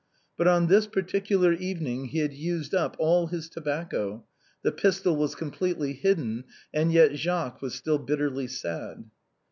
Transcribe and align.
But 0.35 0.47
on 0.47 0.65
this 0.65 0.87
particular 0.87 1.53
evening 1.53 2.05
he 2.05 2.17
had 2.21 2.33
used 2.33 2.73
up 2.73 2.95
all 2.97 3.27
his 3.27 3.47
tobacco; 3.47 4.25
the 4.63 4.71
pistol 4.71 5.15
was 5.15 5.35
completely 5.35 5.93
hidden, 5.93 6.45
and 6.73 6.91
yet 6.91 7.13
Jacques 7.15 7.61
was 7.61 7.75
still 7.75 7.99
bitterly 7.99 8.47
sad. 8.47 9.11